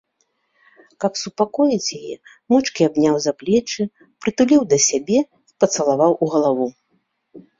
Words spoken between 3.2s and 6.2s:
за плечы, прытуліў да сябе і пацалаваў